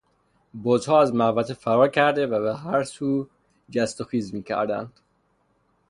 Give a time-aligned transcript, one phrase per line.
[0.63, 3.29] بزها از محوطه فرار کرده و به هر سو
[3.69, 4.99] جست و خیز میکردند.